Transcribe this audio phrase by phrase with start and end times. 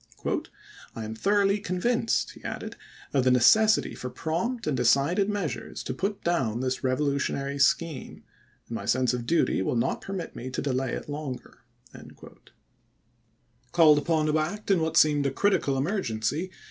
[0.95, 2.75] "I am thoroughly convinced," he added,"
[3.13, 8.23] of the necessity for prompt and decided measures to put down this revolutionary scheme,
[8.67, 11.59] and my sense of duty will not permit me to delay it longer."
[13.73, 16.49] Called upon to act in what seemed a critical emergency.